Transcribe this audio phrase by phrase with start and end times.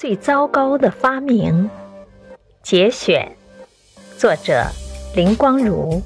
[0.00, 1.68] 最糟糕的发明
[2.62, 3.36] 节选，
[4.16, 4.64] 作者
[5.14, 6.00] 林光如，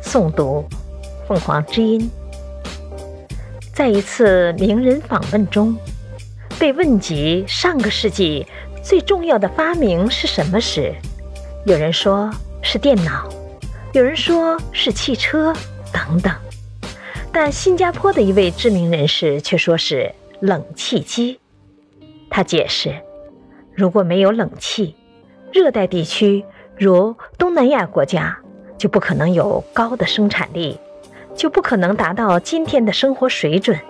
[0.00, 0.64] 诵读
[1.26, 2.08] 凤凰之音。
[3.74, 5.76] 在一次名人访问中，
[6.60, 8.46] 被问及上个世纪
[8.84, 10.94] 最重要的发明是什么时，
[11.66, 12.30] 有人说
[12.62, 13.28] 是电脑，
[13.92, 15.52] 有人说是汽车，
[15.92, 16.32] 等等。
[17.32, 21.40] 但新加坡的一位知名人士却说是冷气机。
[22.30, 22.94] 他解释。
[23.80, 24.94] 如果没有冷气，
[25.54, 26.44] 热带地区
[26.76, 28.38] 如东南亚国家
[28.76, 30.78] 就不可能有高的生产力，
[31.34, 33.80] 就不可能达到今天的生活水准。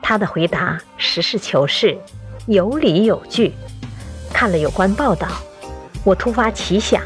[0.00, 1.98] 他的回答实事求是，
[2.46, 3.52] 有理有据。
[4.32, 5.28] 看了有关报道，
[6.02, 7.02] 我突发奇想：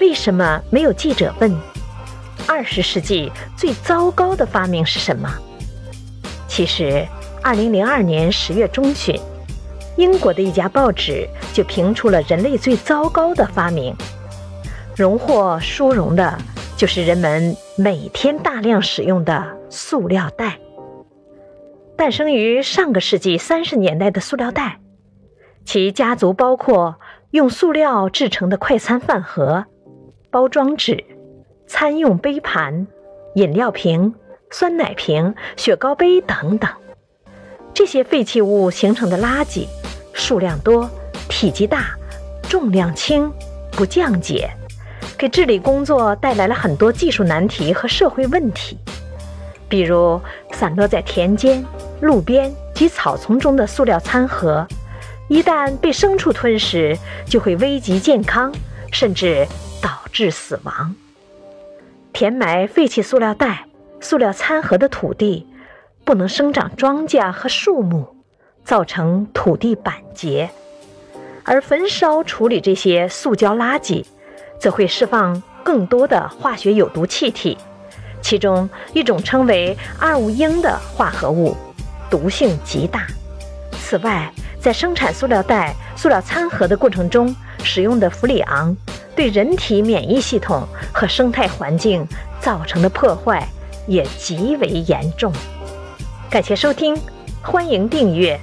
[0.00, 1.54] 为什么没有记者问
[2.48, 5.30] 二十世纪最糟糕的发明是什么？
[6.48, 7.06] 其实，
[7.42, 9.20] 二零零二年十月中旬。
[9.96, 13.94] 英国的一家报纸就评出了人类最糟糕的发明，
[14.94, 16.36] 荣获殊荣的
[16.76, 20.58] 就是人们每天大量使用的塑料袋。
[21.96, 24.80] 诞生于上个世纪三十年代的塑料袋，
[25.64, 26.96] 其家族包括
[27.30, 29.64] 用塑料制成的快餐饭盒、
[30.30, 31.04] 包装纸、
[31.66, 32.86] 餐用杯盘、
[33.34, 34.14] 饮料瓶、
[34.50, 36.70] 酸奶瓶、雪糕杯等等。
[37.72, 39.66] 这些废弃物形成的垃圾。
[40.16, 40.90] 数量多，
[41.28, 41.90] 体积大，
[42.48, 43.30] 重量轻，
[43.72, 44.50] 不降解，
[45.16, 48.78] 给治理工作带来了很多技术难题和社会问题。
[49.68, 50.20] 比如，
[50.52, 51.64] 散落在田间、
[52.00, 54.66] 路边及草丛中的塑料餐盒，
[55.28, 58.50] 一旦被牲畜吞食，就会危及健康，
[58.90, 59.46] 甚至
[59.82, 60.94] 导致死亡。
[62.12, 63.66] 填埋废弃塑料袋、
[64.00, 65.46] 塑料餐盒的土地，
[66.04, 68.15] 不能生长庄稼和树木。
[68.66, 70.50] 造成土地板结，
[71.44, 74.04] 而焚烧处理这些塑胶垃圾，
[74.58, 77.56] 则会释放更多的化学有毒气体，
[78.20, 81.56] 其中一种称为二五英的化合物，
[82.10, 83.06] 毒性极大。
[83.78, 84.28] 此外，
[84.60, 87.32] 在生产塑料袋、塑料餐盒的过程中
[87.62, 88.76] 使用的氟利昂，
[89.14, 92.04] 对人体免疫系统和生态环境
[92.40, 93.46] 造成的破坏
[93.86, 95.32] 也极为严重。
[96.28, 97.00] 感谢收听，
[97.40, 98.36] 欢迎订阅。